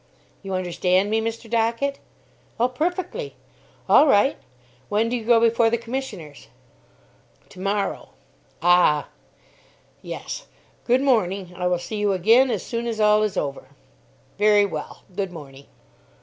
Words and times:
"You 0.41 0.55
understand 0.55 1.11
me, 1.11 1.21
Mr. 1.21 1.47
Dockett?" 1.47 1.99
"Oh, 2.59 2.67
perfectly! 2.69 3.35
all 3.87 4.07
right; 4.07 4.35
when 4.89 5.09
do 5.09 5.15
you 5.15 5.23
go 5.23 5.39
before 5.39 5.69
the 5.69 5.77
commissioners?" 5.77 6.47
"To 7.49 7.59
morrow." 7.59 8.09
"Ah?" 8.63 9.09
"Yes 10.01 10.47
good 10.87 11.01
morning. 11.01 11.53
I 11.55 11.67
will 11.67 11.77
see 11.77 11.97
you 11.97 12.13
again 12.13 12.49
as 12.49 12.63
soon 12.65 12.87
as 12.87 12.99
all 12.99 13.21
is 13.21 13.37
over." 13.37 13.67
"Very 14.39 14.65
well 14.65 15.03
good 15.15 15.31
morning." 15.31 15.67